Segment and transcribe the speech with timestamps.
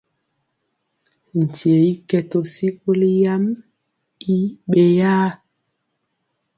[1.39, 3.43] Nkye i kɛ to sikoli yam
[4.33, 4.35] i
[4.69, 5.27] ɓeyaa.